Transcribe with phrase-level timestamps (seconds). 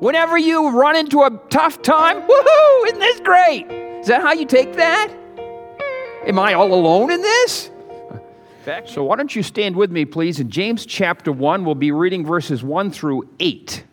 [0.00, 3.66] Whenever you run into a tough time, woohoo, isn't this great?
[4.00, 5.10] Is that how you take that?
[6.26, 7.70] Am I all alone in this?
[8.88, 10.40] So, why don't you stand with me, please?
[10.40, 13.84] In James chapter 1, we'll be reading verses 1 through 8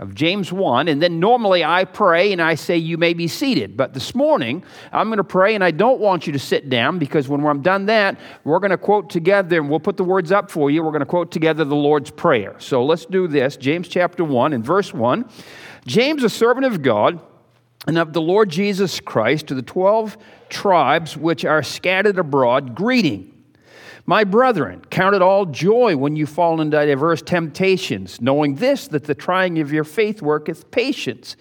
[0.00, 0.88] of James 1.
[0.88, 3.76] And then normally I pray and I say, You may be seated.
[3.76, 6.98] But this morning, I'm going to pray and I don't want you to sit down
[6.98, 10.32] because when I'm done that, we're going to quote together and we'll put the words
[10.32, 10.82] up for you.
[10.82, 12.56] We're going to quote together the Lord's Prayer.
[12.58, 13.58] So, let's do this.
[13.58, 15.28] James chapter 1 and verse 1.
[15.86, 17.20] James, a servant of God
[17.86, 20.16] and of the Lord Jesus Christ, to the 12
[20.48, 23.39] tribes which are scattered abroad, greeting.
[24.06, 29.04] My brethren, count it all joy when you fall into diverse temptations, knowing this, that
[29.04, 31.36] the trying of your faith worketh patience.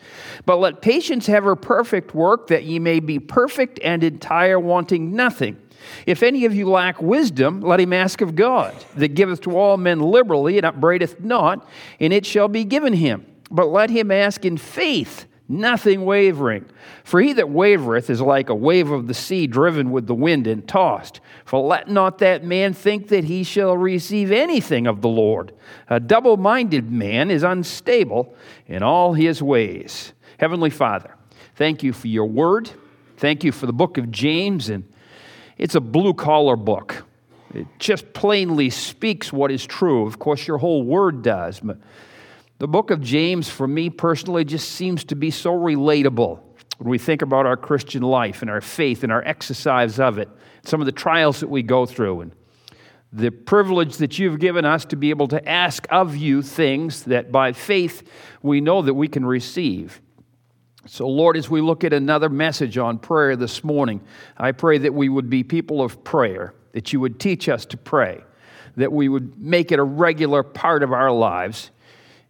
[0.46, 5.16] But let patience have her perfect work, that ye may be perfect and entire, wanting
[5.16, 5.58] nothing.
[6.06, 9.78] If any of you lack wisdom, let him ask of God, that giveth to all
[9.78, 11.68] men liberally, and upbraideth not,
[12.00, 13.26] and it shall be given him.
[13.50, 16.66] But let him ask in faith nothing wavering.
[17.04, 20.46] For he that wavereth is like a wave of the sea driven with the wind
[20.48, 21.20] and tossed.
[21.44, 25.52] For let not that man think that he shall receive anything of the Lord.
[25.90, 28.36] A double minded man is unstable
[28.68, 30.14] in all his ways.
[30.38, 31.16] Heavenly Father,
[31.56, 32.70] thank you for your word.
[33.18, 34.70] Thank you for the book of James.
[34.70, 34.88] And
[35.58, 37.06] it's a blue collar book.
[37.54, 40.06] It just plainly speaks what is true.
[40.06, 41.60] Of course, your whole word does.
[41.60, 41.80] But
[42.60, 46.42] the book of James, for me personally, just seems to be so relatable
[46.78, 50.30] when we think about our Christian life and our faith and our exercise of it,
[50.64, 52.32] some of the trials that we go through, and
[53.12, 57.32] the privilege that you've given us to be able to ask of you things that
[57.32, 58.08] by faith
[58.44, 60.02] we know that we can receive.
[60.86, 64.02] So, Lord, as we look at another message on prayer this morning,
[64.38, 67.78] I pray that we would be people of prayer, that you would teach us to
[67.78, 68.22] pray,
[68.76, 71.72] that we would make it a regular part of our lives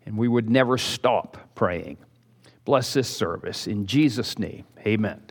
[0.06, 1.98] and we would never stop praying.
[2.66, 3.68] Bless this service.
[3.68, 5.22] In Jesus' name, amen.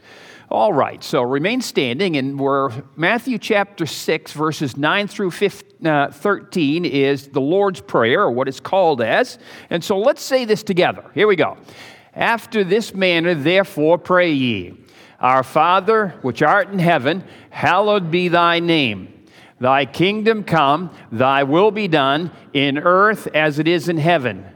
[0.50, 6.10] All right, so remain standing, and we're Matthew chapter 6, verses 9 through 15, uh,
[6.10, 9.38] 13 is the Lord's Prayer, or what it's called as.
[9.68, 11.04] And so let's say this together.
[11.12, 11.58] Here we go.
[12.14, 14.74] After this manner, therefore, pray ye
[15.20, 19.26] Our Father, which art in heaven, hallowed be thy name.
[19.60, 24.46] Thy kingdom come, thy will be done, in earth as it is in heaven.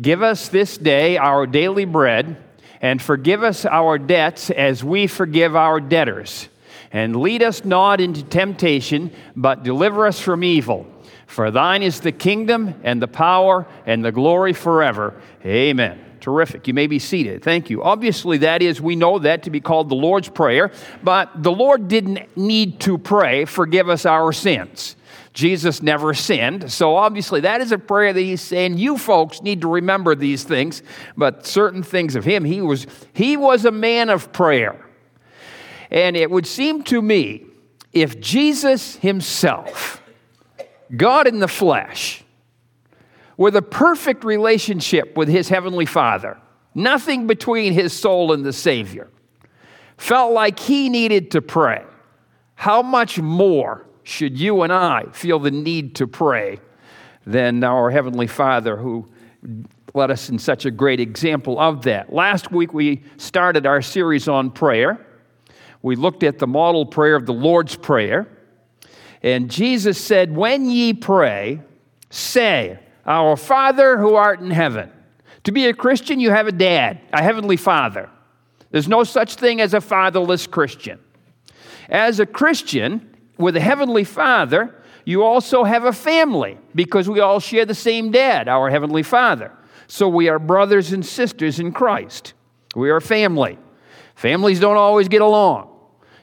[0.00, 2.36] Give us this day our daily bread,
[2.80, 6.48] and forgive us our debts as we forgive our debtors.
[6.92, 10.86] And lead us not into temptation, but deliver us from evil.
[11.26, 15.14] For thine is the kingdom, and the power, and the glory forever.
[15.44, 16.00] Amen.
[16.20, 16.66] Terrific.
[16.66, 17.42] You may be seated.
[17.42, 17.82] Thank you.
[17.82, 20.72] Obviously, that is, we know that to be called the Lord's Prayer,
[21.02, 24.96] but the Lord didn't need to pray, forgive us our sins.
[25.34, 26.70] Jesus never sinned.
[26.70, 30.44] So obviously, that is a prayer that he's saying you folks need to remember these
[30.44, 30.82] things,
[31.16, 32.44] but certain things of him.
[32.44, 34.80] He was, he was a man of prayer.
[35.90, 37.46] And it would seem to me
[37.92, 40.00] if Jesus himself,
[40.96, 42.22] God in the flesh,
[43.36, 46.38] with a perfect relationship with his heavenly Father,
[46.76, 49.10] nothing between his soul and the Savior,
[49.96, 51.84] felt like he needed to pray,
[52.54, 56.60] how much more should you and I feel the need to pray
[57.26, 59.08] than our Heavenly Father who
[59.94, 62.12] led us in such a great example of that.
[62.12, 65.04] Last week we started our series on prayer.
[65.82, 68.26] We looked at the model prayer of the Lord's Prayer.
[69.22, 71.60] And Jesus said, When ye pray,
[72.10, 74.90] say, Our Father who art in heaven.
[75.44, 78.10] To be a Christian, you have a dad, a heavenly father.
[78.70, 80.98] There's no such thing as a fatherless Christian.
[81.88, 84.74] As a Christian, with the heavenly father,
[85.04, 89.52] you also have a family because we all share the same dad, our heavenly father.
[89.86, 92.32] So we are brothers and sisters in Christ.
[92.74, 93.58] We are family.
[94.14, 95.73] Families don't always get along.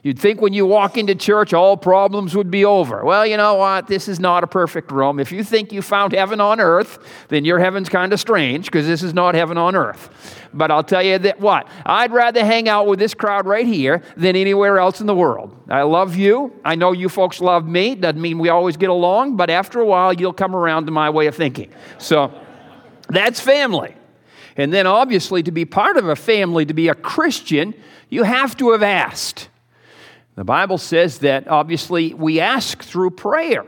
[0.04, 3.04] You'd think when you walk into church, all problems would be over.
[3.04, 3.86] Well, you know what?
[3.86, 5.20] This is not a perfect room.
[5.20, 6.98] If you think you found heaven on earth,
[7.28, 10.10] then your heaven's kind of strange because this is not heaven on earth.
[10.52, 11.68] But I'll tell you that what?
[11.86, 15.56] I'd rather hang out with this crowd right here than anywhere else in the world.
[15.68, 16.52] I love you.
[16.64, 17.94] I know you folks love me.
[17.94, 21.10] Doesn't mean we always get along, but after a while, you'll come around to my
[21.10, 21.70] way of thinking.
[21.98, 22.32] So
[23.08, 23.94] that's family.
[24.56, 27.72] And then, obviously, to be part of a family, to be a Christian,
[28.10, 29.48] you have to have asked.
[30.34, 33.64] The Bible says that obviously we ask through prayer.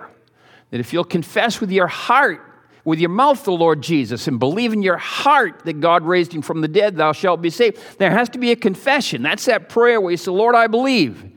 [0.71, 2.41] That if you'll confess with your heart,
[2.85, 6.43] with your mouth, the Lord Jesus, and believe in your heart that God raised him
[6.43, 7.79] from the dead, thou shalt be saved.
[7.99, 9.23] There has to be a confession.
[9.23, 11.31] That's that prayer where you say, Lord, I believe.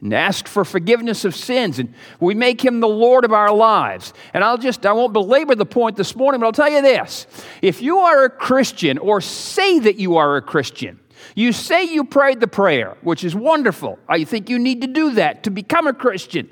[0.00, 4.12] and ask for forgiveness of sins and we make him the lord of our lives
[4.34, 7.26] and i'll just i won't belabor the point this morning but i'll tell you this
[7.62, 11.00] if you are a christian or say that you are a christian
[11.34, 13.98] you say you prayed the prayer, which is wonderful.
[14.08, 16.48] I think you need to do that to become a Christian.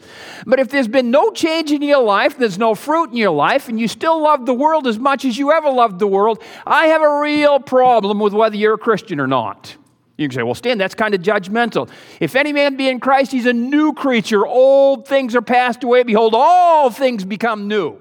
[0.47, 3.69] But if there's been no change in your life, there's no fruit in your life,
[3.69, 6.87] and you still love the world as much as you ever loved the world, I
[6.87, 9.77] have a real problem with whether you're a Christian or not.
[10.17, 11.89] You can say, well, Stan, that's kind of judgmental.
[12.21, 14.47] If any man be in Christ, he's a new creature.
[14.47, 16.03] Old things are passed away.
[16.03, 17.99] Behold, all things become new.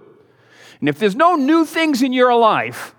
[0.79, 2.95] And if there's no new things in your life,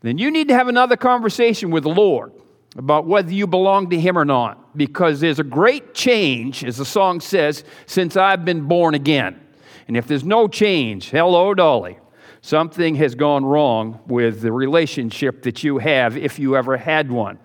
[0.00, 2.32] then you need to have another conversation with the Lord
[2.76, 6.84] about whether you belong to Him or not, because there's a great change, as the
[6.84, 9.40] song says, since I've been born again.
[9.88, 11.98] And if there's no change, hello, Dolly,
[12.42, 17.38] something has gone wrong with the relationship that you have if you ever had one.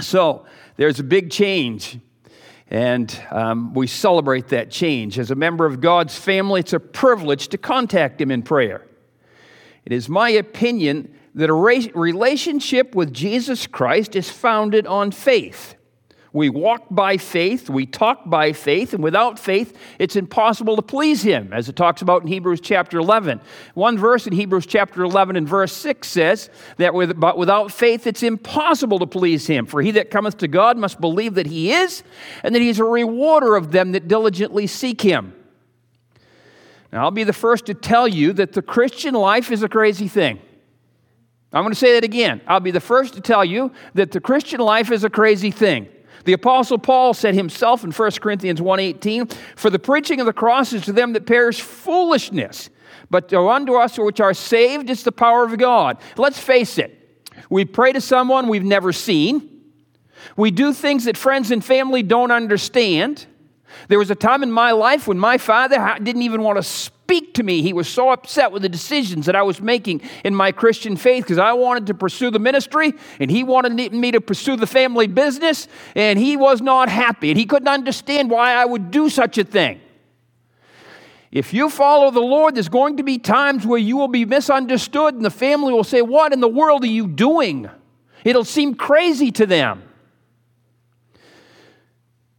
[0.00, 1.98] So there's a big change,
[2.68, 5.18] and um, we celebrate that change.
[5.18, 8.86] As a member of God's family, it's a privilege to contact Him in prayer.
[9.84, 15.74] It is my opinion that a relationship with Jesus Christ is founded on faith.
[16.32, 21.22] We walk by faith, we talk by faith, and without faith, it's impossible to please
[21.22, 23.40] Him, as it talks about in Hebrews chapter 11.
[23.74, 28.08] One verse in Hebrews chapter 11 and verse 6 says that with, but without faith,
[28.08, 29.64] it's impossible to please Him.
[29.64, 32.02] For he that cometh to God must believe that He is,
[32.42, 35.34] and that He's a rewarder of them that diligently seek Him.
[36.92, 40.08] Now, I'll be the first to tell you that the Christian life is a crazy
[40.08, 40.40] thing.
[41.54, 42.40] I'm going to say that again.
[42.48, 45.86] I'll be the first to tell you that the Christian life is a crazy thing.
[46.24, 50.72] The apostle Paul said himself in 1 Corinthians 1:18, "For the preaching of the cross
[50.72, 52.70] is to them that perish foolishness,
[53.10, 57.00] but to unto us which are saved is the power of God." Let's face it.
[57.50, 59.48] We pray to someone we've never seen.
[60.36, 63.26] We do things that friends and family don't understand.
[63.88, 67.34] There was a time in my life when my father didn't even want to speak
[67.34, 67.60] to me.
[67.60, 71.24] He was so upset with the decisions that I was making in my Christian faith
[71.24, 75.06] because I wanted to pursue the ministry and he wanted me to pursue the family
[75.06, 79.36] business, and he was not happy and he couldn't understand why I would do such
[79.36, 79.82] a thing.
[81.30, 85.14] If you follow the Lord, there's going to be times where you will be misunderstood,
[85.14, 87.68] and the family will say, What in the world are you doing?
[88.24, 89.82] It'll seem crazy to them.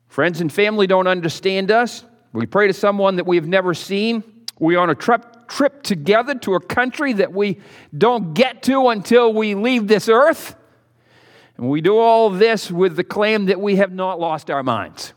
[0.07, 2.03] Friends and family don't understand us.
[2.33, 4.23] We pray to someone that we've never seen.
[4.59, 7.59] We're on a trip, trip together to a country that we
[7.97, 10.55] don't get to until we leave this earth.
[11.57, 15.13] And we do all this with the claim that we have not lost our minds.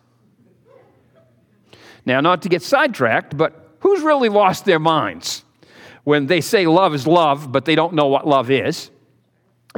[2.05, 5.45] Now, not to get sidetracked, but who's really lost their minds
[6.05, 8.91] when they say love is love, but they don't know what love is?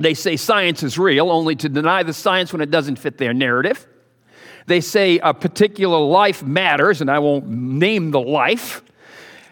[0.01, 3.35] They say science is real, only to deny the science when it doesn't fit their
[3.35, 3.87] narrative.
[4.67, 8.83] They say a particular life matters, and I won't name the life,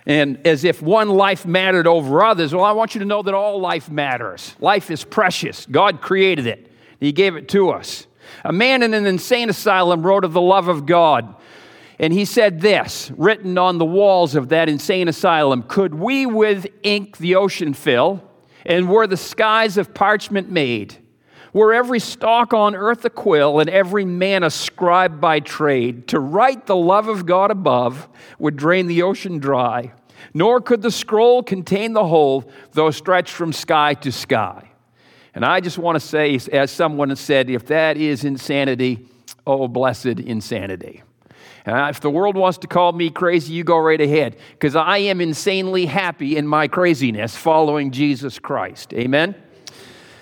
[0.08, 2.54] and as if one life mattered over others.
[2.54, 4.56] Well, I want you to know that all life matters.
[4.58, 5.66] Life is precious.
[5.66, 8.06] God created it, He gave it to us.
[8.44, 11.34] A man in an insane asylum wrote of the love of God.
[12.00, 16.66] And he said this, written on the walls of that insane asylum Could we with
[16.82, 18.22] ink the ocean fill,
[18.64, 20.96] and were the skies of parchment made?
[21.52, 26.20] Were every stalk on earth a quill, and every man a scribe by trade, to
[26.20, 28.08] write the love of God above
[28.38, 29.92] would drain the ocean dry,
[30.34, 34.68] nor could the scroll contain the whole, though stretched from sky to sky.
[35.34, 39.06] And I just want to say, as someone has said, if that is insanity,
[39.46, 41.02] oh, blessed insanity.
[41.64, 44.98] And if the world wants to call me crazy, you go right ahead, because I
[44.98, 48.92] am insanely happy in my craziness following Jesus Christ.
[48.94, 49.34] Amen?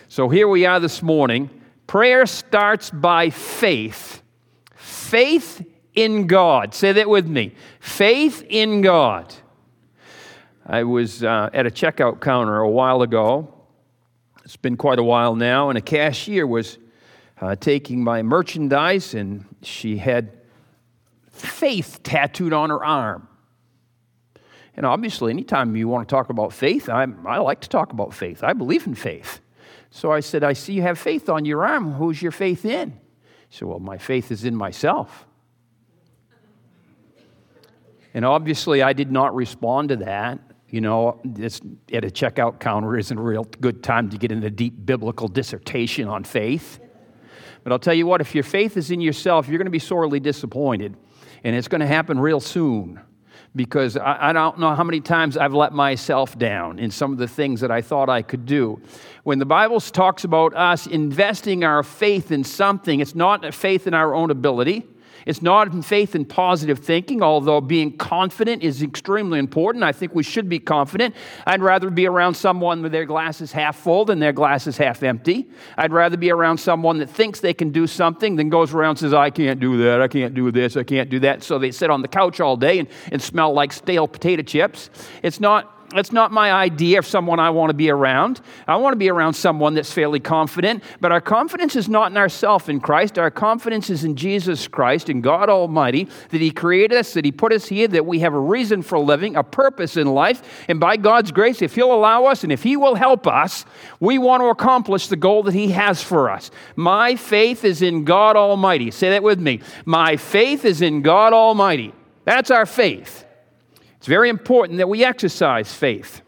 [0.08, 1.50] So here we are this morning.
[1.88, 4.22] Prayer starts by faith.
[4.76, 6.74] Faith in God.
[6.74, 7.54] Say that with me.
[7.80, 9.34] Faith in God.
[10.64, 13.52] I was uh, at a checkout counter a while ago.
[14.44, 16.78] It's been quite a while now, and a cashier was
[17.40, 20.38] uh, taking my merchandise, and she had
[21.32, 23.26] faith tattooed on her arm.
[24.76, 28.14] And obviously, anytime you want to talk about faith, I'm, I like to talk about
[28.14, 28.44] faith.
[28.44, 29.40] I believe in faith.
[29.96, 31.94] So I said, I see you have faith on your arm.
[31.94, 33.00] Who's your faith in?
[33.48, 35.26] She said, Well, my faith is in myself.
[38.12, 40.38] And obviously, I did not respond to that.
[40.68, 44.48] You know, this, at a checkout counter isn't a real good time to get into
[44.48, 46.78] a deep biblical dissertation on faith.
[47.64, 49.78] But I'll tell you what, if your faith is in yourself, you're going to be
[49.78, 50.94] sorely disappointed.
[51.42, 53.00] And it's going to happen real soon
[53.56, 57.18] because I, I, don't know how many times I've let myself down in some of
[57.18, 58.80] the things that I thought I could do.
[59.24, 63.94] When the Bible talks about us investing our faith in something, it's not faith in
[63.94, 64.86] our own ability,
[65.26, 69.82] It's not faith in positive thinking, although being confident is extremely important.
[69.82, 71.16] I think we should be confident.
[71.44, 75.48] I'd rather be around someone with their glasses half full than their glasses half empty.
[75.76, 78.98] I'd rather be around someone that thinks they can do something than goes around and
[79.00, 81.42] says, I can't do that, I can't do this, I can't do that.
[81.42, 84.90] So they sit on the couch all day and, and smell like stale potato chips.
[85.24, 88.40] It's not that's not my idea of someone I want to be around.
[88.66, 92.16] I want to be around someone that's fairly confident, but our confidence is not in
[92.16, 93.18] ourselves in Christ.
[93.18, 97.32] Our confidence is in Jesus Christ, in God Almighty, that He created us, that He
[97.32, 100.42] put us here, that we have a reason for living, a purpose in life.
[100.68, 103.66] And by God's grace, if He'll allow us and if He will help us,
[104.00, 106.50] we want to accomplish the goal that He has for us.
[106.76, 108.90] My faith is in God Almighty.
[108.90, 109.60] Say that with me.
[109.84, 111.92] My faith is in God Almighty.
[112.24, 113.25] That's our faith.
[114.06, 116.22] It's very important that we exercise faith.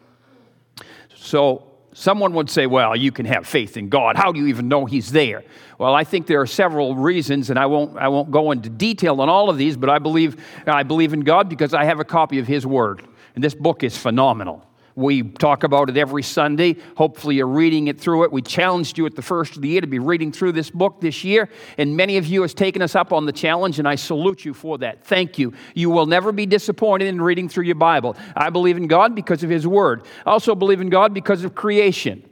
[1.15, 4.17] So, someone would say, Well, you can have faith in God.
[4.17, 5.45] How do you even know He's there?
[5.79, 9.21] Well, I think there are several reasons, and I won't, I won't go into detail
[9.21, 12.05] on all of these, but I believe, I believe in God because I have a
[12.05, 13.07] copy of His Word.
[13.37, 14.68] And this book is phenomenal.
[14.99, 16.75] We talk about it every Sunday.
[16.97, 18.33] Hopefully, you're reading it through it.
[18.33, 21.01] We challenged you at the first of the year to be reading through this book
[21.01, 23.95] this year, and many of you has taken us up on the challenge, and I
[23.95, 25.05] salute you for that.
[25.05, 25.53] Thank you.
[25.73, 28.17] You will never be disappointed in reading through your Bible.
[28.35, 30.03] I believe in God because of His Word.
[30.27, 32.29] I also believe in God because of creation.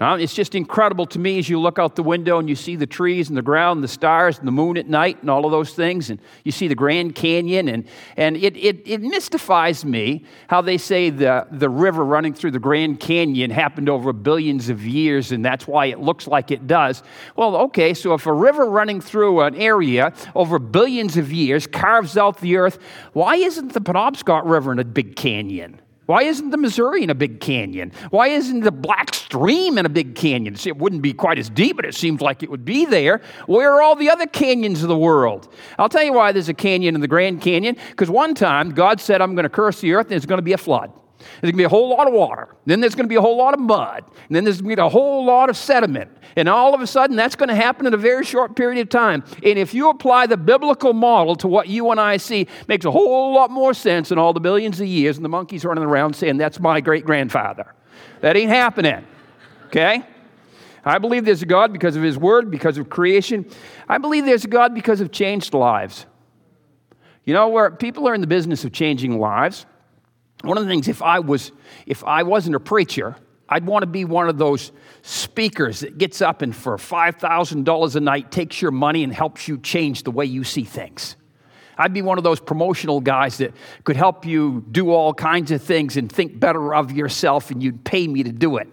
[0.00, 2.74] Now, it's just incredible to me as you look out the window and you see
[2.74, 5.44] the trees and the ground and the stars and the moon at night and all
[5.44, 7.86] of those things, and you see the Grand Canyon, and,
[8.16, 12.58] and it, it, it mystifies me how they say the, the river running through the
[12.58, 17.02] Grand Canyon happened over billions of years, and that's why it looks like it does.
[17.36, 22.16] Well, okay, so if a river running through an area over billions of years carves
[22.16, 22.78] out the earth,
[23.12, 25.80] why isn't the Penobscot River in a big canyon?
[26.06, 27.92] Why isn't the Missouri in a big canyon?
[28.10, 30.56] Why isn't the Black Stream in a big canyon?
[30.56, 33.20] See, it wouldn't be quite as deep, but it seems like it would be there.
[33.46, 35.52] Where are all the other canyons of the world?
[35.78, 37.76] I'll tell you why there's a canyon in the Grand Canyon.
[37.90, 40.42] Because one time God said, I'm going to curse the earth and there's going to
[40.42, 40.92] be a flood.
[41.40, 42.48] There's going to be a whole lot of water.
[42.66, 44.04] Then there's going to be a whole lot of mud.
[44.06, 46.10] And then there's going to be a whole lot of sediment.
[46.36, 48.88] And all of a sudden, that's going to happen in a very short period of
[48.88, 49.24] time.
[49.42, 52.90] And if you apply the biblical model to what you and I see, makes a
[52.90, 56.14] whole lot more sense than all the billions of years and the monkeys running around
[56.14, 57.74] saying, That's my great grandfather.
[58.20, 59.04] That ain't happening.
[59.66, 60.02] Okay?
[60.84, 63.48] I believe there's a God because of His Word, because of creation.
[63.88, 66.06] I believe there's a God because of changed lives.
[67.24, 69.64] You know, where people are in the business of changing lives,
[70.42, 71.52] one of the things, if I, was,
[71.86, 73.16] if I wasn't a preacher,
[73.48, 74.72] I'd want to be one of those
[75.02, 79.58] speakers that gets up and for $5,000 a night takes your money and helps you
[79.58, 81.16] change the way you see things.
[81.76, 83.52] I'd be one of those promotional guys that
[83.84, 87.84] could help you do all kinds of things and think better of yourself, and you'd
[87.84, 88.68] pay me to do it.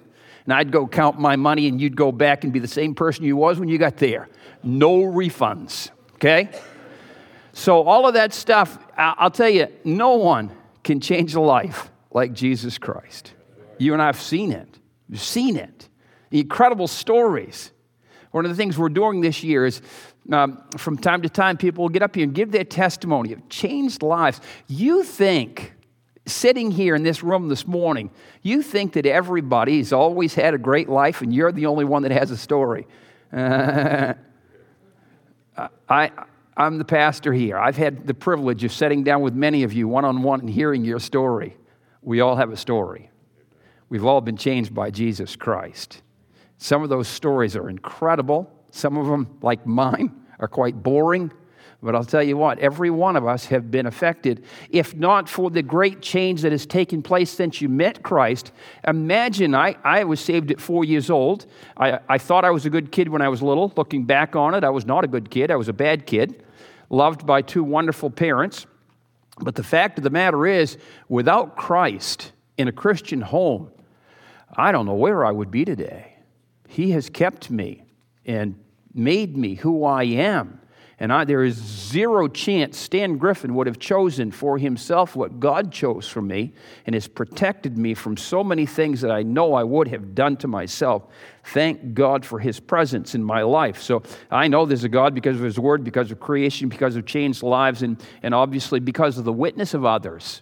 [0.45, 3.23] And I'd go count my money, and you'd go back and be the same person
[3.23, 4.27] you was when you got there.
[4.63, 6.49] No refunds, okay?
[7.53, 10.51] So, all of that stuff, I'll tell you, no one
[10.89, 13.34] can change a life like Jesus Christ.
[13.77, 14.79] You and I have seen it.
[15.08, 15.88] You've seen it.
[16.31, 17.72] The incredible stories.
[18.31, 19.84] One of the things we're doing this year is
[20.31, 23.50] um, from time to time, people will get up here and give their testimony of
[23.50, 24.41] changed lives.
[24.67, 25.74] You think,
[26.25, 28.10] sitting here in this room this morning,
[28.41, 32.12] you think that everybody's always had a great life and you're the only one that
[32.12, 32.88] has a story.
[33.31, 34.15] Uh,
[35.88, 36.10] I,
[36.60, 37.58] I'm the pastor here.
[37.58, 40.50] I've had the privilege of sitting down with many of you one on one and
[40.50, 41.56] hearing your story.
[42.01, 43.10] We all have a story.
[43.88, 46.01] We've all been changed by Jesus Christ.
[46.58, 48.51] Some of those stories are incredible.
[48.72, 51.32] Some of them, like mine, are quite boring.
[51.82, 54.44] But I'll tell you what, every one of us have been affected.
[54.70, 58.51] If not for the great change that has taken place since you met Christ,
[58.86, 61.46] imagine I, I was saved at four years old.
[61.78, 63.72] I, I thought I was a good kid when I was little.
[63.78, 66.44] Looking back on it, I was not a good kid, I was a bad kid
[66.89, 68.65] loved by two wonderful parents.
[69.39, 70.77] But the fact of the matter is,
[71.08, 73.72] without Christ in a Christian home,
[74.53, 76.17] I don't know where I would be today.
[76.67, 77.84] He has kept me
[78.25, 78.60] and
[78.93, 80.59] made me who I am.
[81.01, 85.72] And I, there is zero chance Stan Griffin would have chosen for himself what God
[85.72, 86.53] chose for me
[86.86, 90.36] and has protected me from so many things that I know I would have done
[90.38, 91.08] to myself.
[91.46, 93.82] Thank God for his presence in my life.
[93.82, 97.06] So I know there's a God because of his word, because of creation, because of
[97.06, 100.41] changed lives, and, and obviously because of the witness of others.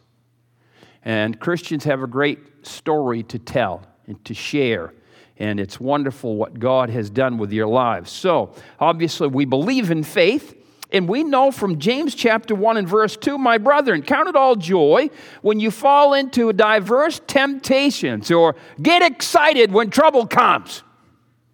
[1.05, 4.91] And Christians have a great story to tell and to share
[5.39, 8.11] and it's wonderful what God has done with your lives.
[8.11, 10.55] So, obviously, we believe in faith.
[10.91, 14.55] And we know from James chapter 1 and verse 2, my brethren, count it all
[14.55, 15.09] joy
[15.41, 20.83] when you fall into diverse temptations or get excited when trouble comes.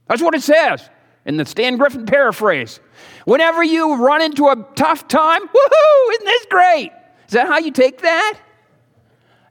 [0.08, 0.88] That's what it says.
[1.26, 2.80] In the Stan Griffin paraphrase,
[3.26, 6.92] whenever you run into a tough time, woohoo, isn't this great?
[7.28, 8.38] Is that how you take that?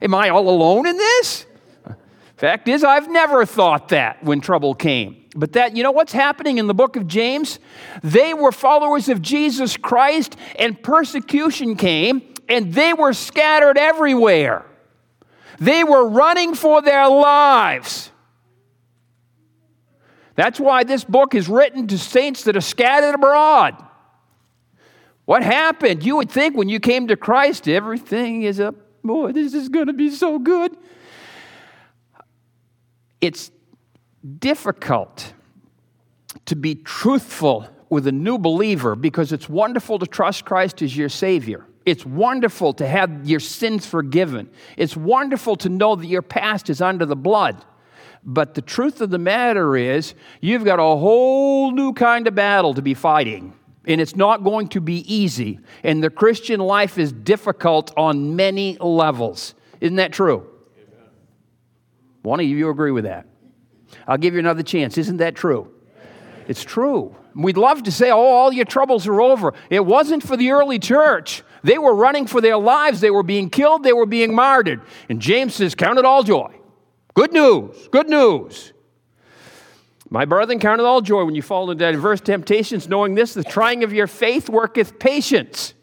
[0.01, 1.45] Am I all alone in this?
[2.43, 5.15] Fact is, I've never thought that when trouble came.
[5.33, 7.57] But that, you know what's happening in the book of James?
[8.03, 14.65] They were followers of Jesus Christ, and persecution came, and they were scattered everywhere.
[15.61, 18.11] They were running for their lives.
[20.35, 23.81] That's why this book is written to saints that are scattered abroad.
[25.23, 26.05] What happened?
[26.05, 28.75] You would think when you came to Christ, everything is up.
[29.01, 30.75] Boy, this is going to be so good.
[33.23, 33.51] It's
[34.39, 35.33] difficult
[36.45, 41.07] to be truthful with a new believer because it's wonderful to trust Christ as your
[41.07, 41.65] Savior.
[41.85, 44.49] It's wonderful to have your sins forgiven.
[44.75, 47.63] It's wonderful to know that your past is under the blood.
[48.25, 52.73] But the truth of the matter is, you've got a whole new kind of battle
[52.73, 53.53] to be fighting.
[53.85, 55.61] And it's not going to be easy.
[55.81, 59.53] And the Christian life is difficult on many levels.
[59.79, 60.49] Isn't that true?
[62.23, 63.27] One of you agree with that.
[64.07, 64.97] I'll give you another chance.
[64.97, 65.69] Isn't that true?
[66.47, 67.15] It's true.
[67.35, 69.53] We'd love to say, oh, all your troubles are over.
[69.69, 71.43] It wasn't for the early church.
[71.63, 73.01] They were running for their lives.
[73.01, 73.83] They were being killed.
[73.83, 74.81] They were being martyred.
[75.09, 76.53] And James says, Count it all joy.
[77.13, 77.87] Good news.
[77.91, 78.73] Good news.
[80.09, 83.43] My brethren, count it all joy when you fall into diverse temptations, knowing this, the
[83.43, 85.73] trying of your faith worketh patience.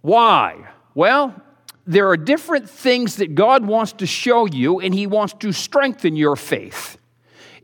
[0.00, 0.68] Why?
[0.94, 1.40] Well,
[1.86, 6.16] there are different things that God wants to show you, and He wants to strengthen
[6.16, 6.98] your faith.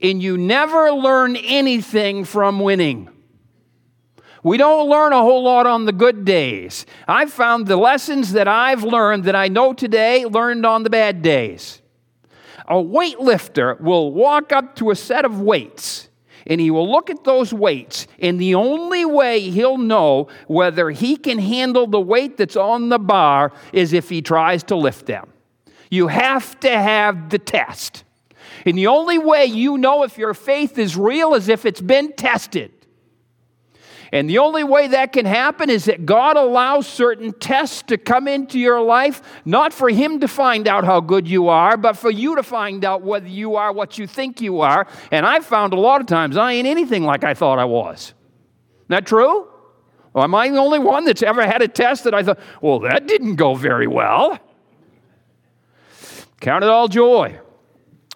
[0.02, 3.08] And you never learn anything from winning.
[4.42, 6.86] We don't learn a whole lot on the good days.
[7.06, 11.20] I've found the lessons that I've learned that I know today learned on the bad
[11.20, 11.82] days.
[12.66, 16.10] A weightlifter will walk up to a set of weights
[16.47, 21.16] and he will look at those weights, and the only way he'll know whether he
[21.16, 25.28] can handle the weight that's on the bar is if he tries to lift them.
[25.90, 28.04] You have to have the test.
[28.64, 32.12] And the only way you know if your faith is real is if it's been
[32.12, 32.72] tested.
[34.12, 38.27] And the only way that can happen is that God allows certain tests to come
[38.27, 42.11] into your life, not for Him to find out how good you are, but for
[42.11, 44.87] you to find out whether you are what you think you are.
[45.12, 48.14] And I've found a lot of times I ain't anything like I thought I was.
[48.88, 49.46] That true?
[50.16, 53.07] Am I the only one that's ever had a test that I thought, well, that
[53.07, 54.40] didn't go very well?
[56.40, 57.38] Count it all joy.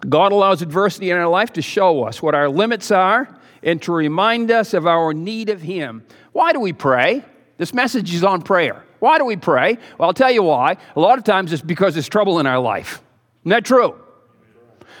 [0.09, 3.91] God allows adversity in our life to show us what our limits are and to
[3.91, 6.03] remind us of our need of Him.
[6.31, 7.25] Why do we pray?
[7.57, 8.85] This message is on prayer.
[8.99, 9.77] Why do we pray?
[9.97, 10.77] Well, I'll tell you why.
[10.95, 13.01] A lot of times it's because there's trouble in our life.
[13.41, 13.95] Isn't that true?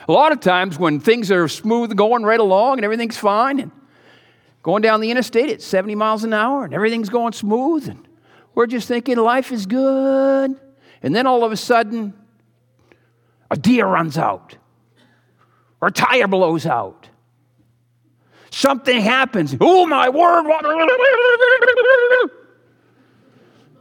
[0.07, 3.71] A lot of times when things are smooth going right along and everything's fine and
[4.63, 8.07] going down the interstate at 70 miles an hour and everything's going smooth and
[8.55, 10.59] we're just thinking life is good.
[11.03, 12.13] And then all of a sudden,
[13.51, 14.57] a deer runs out
[15.81, 17.09] or a tire blows out
[18.55, 19.55] something happens.
[19.59, 20.45] Oh, my word.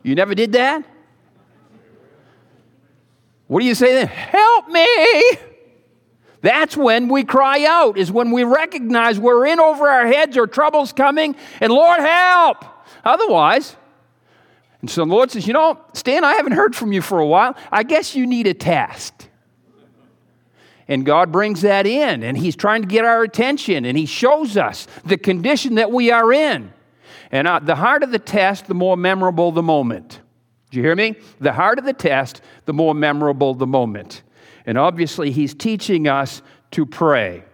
[0.02, 0.84] You never did that?
[3.46, 4.08] What do you say then?
[4.08, 4.86] Help me!
[6.40, 10.46] That's when we cry out, is when we recognize we're in over our heads or
[10.46, 12.64] trouble's coming, and Lord, help!
[13.04, 13.76] Otherwise,
[14.80, 17.26] and so the Lord says, You know, Stan, I haven't heard from you for a
[17.26, 17.56] while.
[17.72, 19.28] I guess you need a test.
[20.86, 24.56] And God brings that in, and He's trying to get our attention, and He shows
[24.56, 26.72] us the condition that we are in.
[27.30, 30.20] And uh, the harder the test, the more memorable the moment.
[30.70, 31.16] Do you hear me?
[31.40, 34.22] The harder the test, the more memorable the moment.
[34.66, 36.42] And obviously, He's teaching us
[36.72, 37.44] to pray.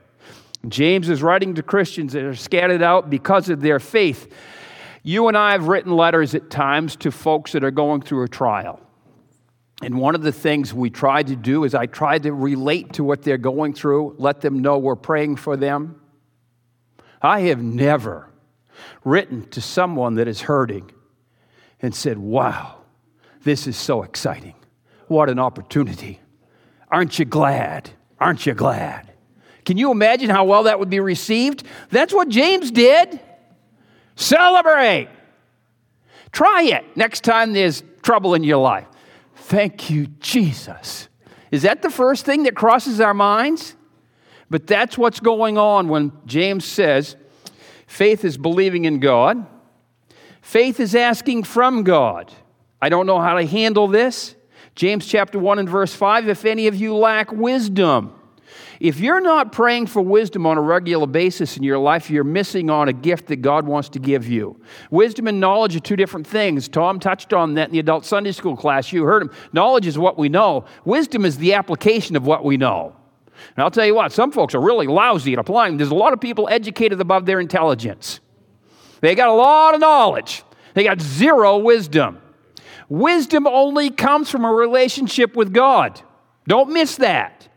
[0.68, 4.32] James is writing to Christians that are scattered out because of their faith.
[5.02, 8.28] You and I have written letters at times to folks that are going through a
[8.28, 8.80] trial.
[9.82, 13.04] And one of the things we try to do is I try to relate to
[13.04, 16.00] what they're going through, let them know we're praying for them.
[17.22, 18.28] I have never
[19.04, 20.90] written to someone that is hurting
[21.80, 22.82] and said, Wow,
[23.42, 24.54] this is so exciting.
[25.08, 26.20] What an opportunity.
[26.90, 27.90] Aren't you glad?
[28.18, 29.12] Aren't you glad?
[29.64, 31.64] Can you imagine how well that would be received?
[31.90, 33.20] That's what James did.
[34.16, 35.08] Celebrate.
[36.32, 38.86] Try it next time there's trouble in your life.
[39.50, 41.08] Thank you, Jesus.
[41.50, 43.74] Is that the first thing that crosses our minds?
[44.48, 47.16] But that's what's going on when James says
[47.88, 49.44] faith is believing in God,
[50.40, 52.32] faith is asking from God.
[52.80, 54.36] I don't know how to handle this.
[54.76, 58.14] James chapter 1 and verse 5 if any of you lack wisdom,
[58.80, 62.70] If you're not praying for wisdom on a regular basis in your life, you're missing
[62.70, 64.58] on a gift that God wants to give you.
[64.90, 66.66] Wisdom and knowledge are two different things.
[66.66, 68.90] Tom touched on that in the adult Sunday school class.
[68.90, 69.30] You heard him.
[69.52, 72.96] Knowledge is what we know, wisdom is the application of what we know.
[73.54, 75.76] And I'll tell you what, some folks are really lousy at applying.
[75.76, 78.20] There's a lot of people educated above their intelligence.
[79.02, 82.22] They got a lot of knowledge, they got zero wisdom.
[82.88, 86.00] Wisdom only comes from a relationship with God.
[86.48, 87.49] Don't miss that.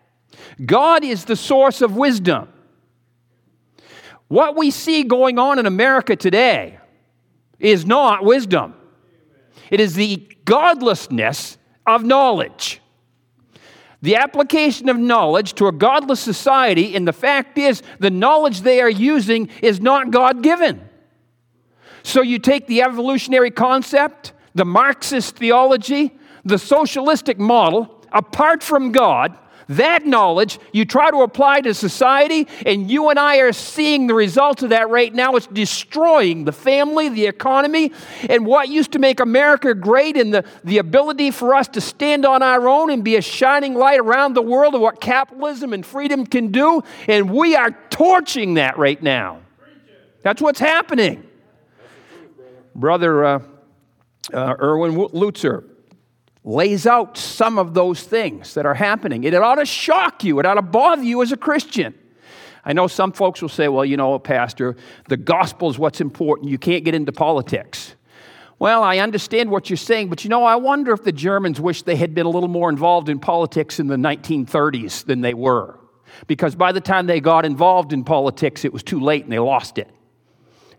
[0.63, 2.49] God is the source of wisdom.
[4.27, 6.79] What we see going on in America today
[7.59, 8.75] is not wisdom,
[9.69, 12.81] it is the godlessness of knowledge.
[14.01, 18.81] The application of knowledge to a godless society, and the fact is, the knowledge they
[18.81, 20.89] are using is not God given.
[22.03, 29.37] So you take the evolutionary concept, the Marxist theology, the socialistic model, apart from God,
[29.69, 34.13] that knowledge you try to apply to society, and you and I are seeing the
[34.13, 35.35] results of that right now.
[35.35, 37.91] It's destroying the family, the economy,
[38.29, 42.25] and what used to make America great, and the, the ability for us to stand
[42.25, 45.85] on our own and be a shining light around the world of what capitalism and
[45.85, 46.81] freedom can do.
[47.07, 49.39] And we are torching that right now.
[50.21, 51.27] That's what's happening.
[52.75, 53.39] Brother uh,
[54.33, 55.63] uh, Erwin Lutzer
[56.43, 59.23] lays out some of those things that are happening.
[59.23, 61.93] It ought to shock you, it ought to bother you as a Christian.
[62.65, 64.77] I know some folks will say, well, you know, Pastor,
[65.09, 66.49] the gospel is what's important.
[66.49, 67.95] You can't get into politics.
[68.57, 71.83] Well, I understand what you're saying, but you know, I wonder if the Germans wish
[71.83, 75.77] they had been a little more involved in politics in the 1930s than they were.
[76.27, 79.39] Because by the time they got involved in politics, it was too late and they
[79.39, 79.89] lost it.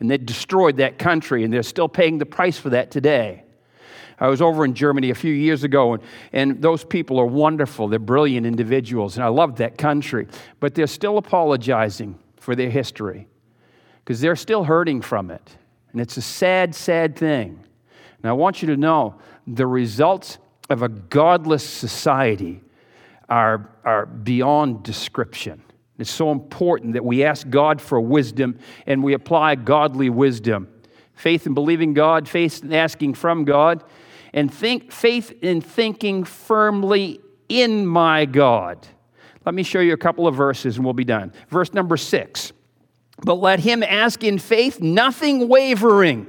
[0.01, 3.44] And they destroyed that country, and they're still paying the price for that today.
[4.19, 7.89] I was over in Germany a few years ago, and, and those people are wonderful.
[7.89, 10.27] They're brilliant individuals, and I love that country.
[10.61, 13.27] But they're still apologizing for their history
[14.05, 15.57] because they're still hurting from it.
[15.93, 17.65] And it's a sad, sad thing.
[18.23, 20.39] And I want you to know the results
[20.71, 22.63] of a godless society
[23.29, 25.63] are, are beyond description.
[25.99, 30.69] It's so important that we ask God for wisdom and we apply godly wisdom.
[31.15, 33.85] Faith in believing God, faith in asking from God,
[34.35, 38.87] and think, faith in thinking firmly in my God.
[39.47, 41.33] Let me show you a couple of verses and we'll be done.
[41.49, 42.53] Verse number six.
[43.23, 46.27] But let him ask in faith, nothing wavering.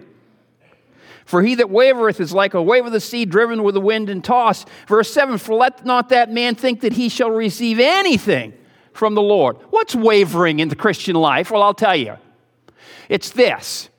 [1.25, 4.09] For he that wavereth is like a wave of the sea driven with the wind
[4.09, 4.67] and tossed.
[4.87, 8.53] Verse 7 For let not that man think that he shall receive anything
[8.93, 9.57] from the Lord.
[9.71, 11.49] What's wavering in the Christian life?
[11.49, 12.17] Well, I'll tell you.
[13.09, 13.89] It's this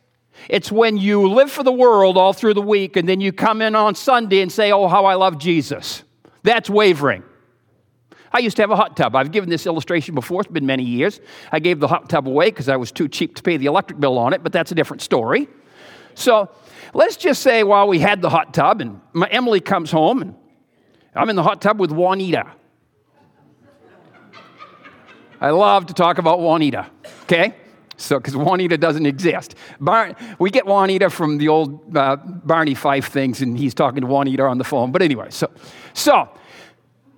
[0.49, 3.61] it's when you live for the world all through the week and then you come
[3.63, 6.03] in on Sunday and say, Oh, how I love Jesus.
[6.43, 7.25] That's wavering.
[8.33, 9.17] I used to have a hot tub.
[9.17, 11.21] I've given this illustration before, it's been many years.
[11.51, 13.99] I gave the hot tub away because I was too cheap to pay the electric
[13.99, 15.49] bill on it, but that's a different story.
[16.15, 16.51] So
[16.93, 20.35] let's just say while we had the hot tub and Emily comes home and
[21.15, 22.47] I'm in the hot tub with Juanita.
[25.41, 26.91] I love to talk about Juanita,
[27.23, 27.55] okay?
[27.97, 29.55] So, because Juanita doesn't exist.
[29.81, 34.07] Bar- we get Juanita from the old uh, Barney Fife things, and he's talking to
[34.07, 34.93] Juanita on the phone.
[34.93, 35.51] But anyway, so,
[35.95, 36.29] so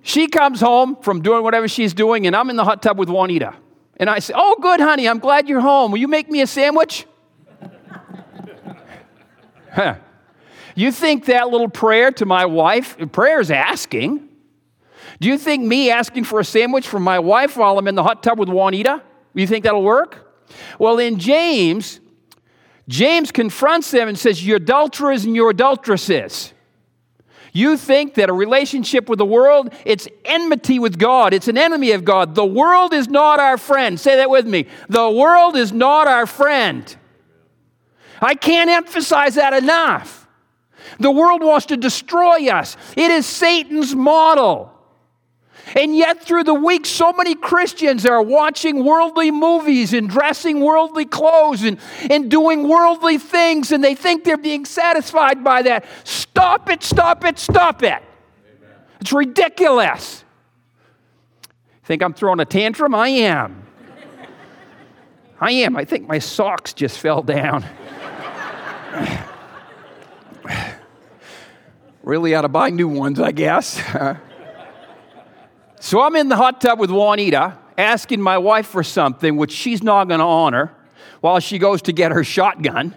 [0.01, 3.09] she comes home from doing whatever she's doing, and I'm in the hot tub with
[3.09, 3.55] Juanita.
[3.97, 5.91] And I say, Oh, good, honey, I'm glad you're home.
[5.91, 7.05] Will you make me a sandwich?
[9.73, 9.95] huh.
[10.75, 14.29] You think that little prayer to my wife, prayer is asking.
[15.19, 18.03] Do you think me asking for a sandwich from my wife while I'm in the
[18.03, 20.28] hot tub with Juanita, you think that'll work?
[20.77, 21.99] Well, in James,
[22.87, 26.53] James confronts them and says, You adulterers and your adulteresses.
[27.51, 31.33] You think that a relationship with the world, it's enmity with God.
[31.33, 32.35] It's an enemy of God.
[32.35, 33.99] The world is not our friend.
[33.99, 34.67] Say that with me.
[34.87, 36.95] The world is not our friend.
[38.21, 40.27] I can't emphasize that enough.
[40.99, 42.75] The world wants to destroy us.
[42.95, 44.78] It is Satan's model.
[45.75, 51.05] And yet, through the week, so many Christians are watching worldly movies and dressing worldly
[51.05, 51.79] clothes and,
[52.09, 55.85] and doing worldly things, and they think they're being satisfied by that.
[56.03, 57.93] Stop it, stop it, stop it.
[57.93, 58.03] Amen.
[59.01, 60.23] It's ridiculous.
[61.83, 62.95] Think I'm throwing a tantrum?
[62.95, 63.65] I am.
[65.41, 65.77] I am.
[65.77, 67.65] I think my socks just fell down.
[72.03, 73.81] really ought to buy new ones, I guess.
[75.79, 79.81] So I'm in the hot tub with Juanita, asking my wife for something which she's
[79.81, 80.73] not going to honor
[81.21, 82.95] while she goes to get her shotgun.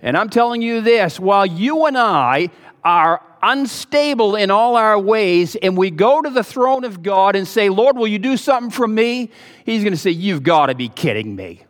[0.00, 2.48] And I'm telling you this while you and I
[2.82, 7.46] are unstable in all our ways and we go to the throne of God and
[7.46, 9.30] say, Lord, will you do something for me?
[9.64, 11.64] He's going to say, You've got to be kidding me.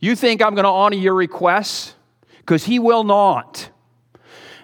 [0.00, 1.94] You think I'm going to honor your requests?
[2.38, 3.70] Because He will not.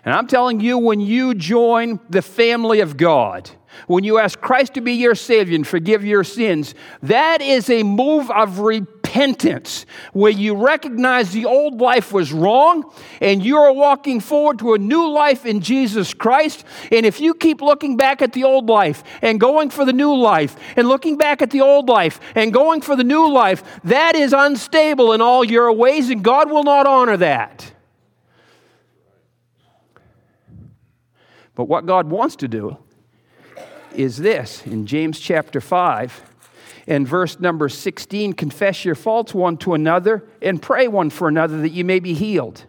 [0.04, 3.50] And I'm telling you, when you join the family of God,
[3.86, 7.82] when you ask Christ to be your Savior and forgive your sins, that is a
[7.82, 14.58] move of repentance where you recognize the old life was wrong and you're walking forward
[14.60, 16.64] to a new life in Jesus Christ.
[16.90, 20.14] And if you keep looking back at the old life and going for the new
[20.14, 24.14] life and looking back at the old life and going for the new life, that
[24.14, 27.72] is unstable in all your ways, and God will not honor that.
[31.60, 32.78] But what God wants to do
[33.94, 36.22] is this in James chapter 5
[36.86, 41.60] and verse number 16 confess your faults one to another and pray one for another
[41.60, 42.64] that you may be healed.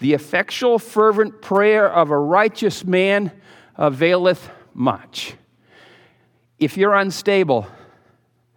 [0.00, 3.32] The effectual, fervent prayer of a righteous man
[3.76, 5.32] availeth much.
[6.58, 7.66] If you're unstable,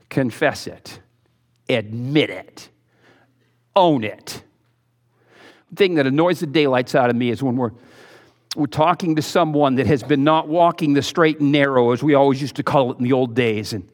[0.10, 1.00] confess it,
[1.70, 2.68] admit it,
[3.74, 4.44] own it.
[5.70, 7.72] The thing that annoys the daylights out of me is when we're
[8.56, 12.14] we're talking to someone that has been not walking the straight and narrow, as we
[12.14, 13.88] always used to call it in the old days, and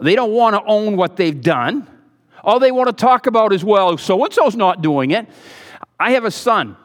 [0.00, 1.88] they don't want to own what they've done.
[2.44, 5.26] All they want to talk about is, well, so and so's not doing it.
[5.98, 6.76] I have a son.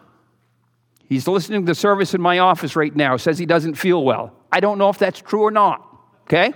[1.07, 4.33] He's listening to the service in my office right now, says he doesn't feel well.
[4.51, 5.85] I don't know if that's true or not,
[6.23, 6.53] okay?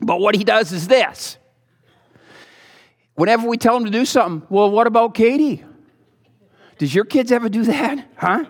[0.00, 1.36] But what he does is this.
[3.14, 5.64] Whenever we tell him to do something, well, what about Katie?
[6.78, 8.08] Does your kids ever do that?
[8.16, 8.44] Huh?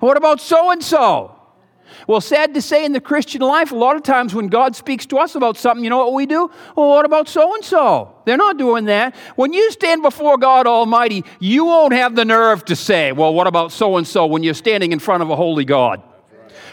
[0.00, 1.34] What about so and so?
[2.06, 5.06] Well, sad to say, in the Christian life, a lot of times when God speaks
[5.06, 6.50] to us about something, you know what we do?
[6.76, 8.14] Well, what about so and so?
[8.24, 9.14] They're not doing that.
[9.36, 13.46] When you stand before God Almighty, you won't have the nerve to say, well, what
[13.46, 16.02] about so and so when you're standing in front of a holy God?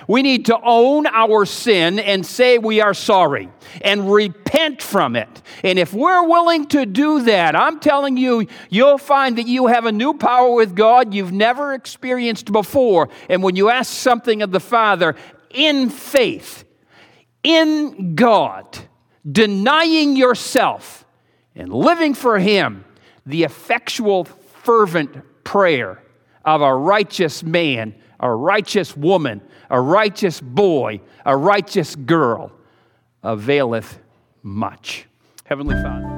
[0.08, 3.50] We need to own our sin and say we are sorry
[3.82, 5.42] and repent from it.
[5.64, 9.86] And if we're willing to do that, I'm telling you, you'll find that you have
[9.86, 13.10] a new power with God you've never experienced before.
[13.30, 15.16] And when you ask something of the Father
[15.50, 16.64] in faith,
[17.44, 18.78] in God,
[19.30, 21.06] denying yourself
[21.56, 22.86] and living for Him,
[23.26, 26.02] the effectual, fervent prayer
[26.44, 32.52] of a righteous man, a righteous woman, a righteous boy, a righteous girl
[33.24, 34.00] availeth
[34.44, 35.08] much.
[35.46, 36.15] Heavenly Father.